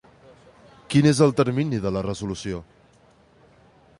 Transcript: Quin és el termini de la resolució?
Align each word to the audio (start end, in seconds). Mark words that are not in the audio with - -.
Quin 0.93 1.07
és 1.09 1.21
el 1.25 1.35
termini 1.41 1.83
de 1.85 1.93
la 1.97 2.03
resolució? 2.07 2.65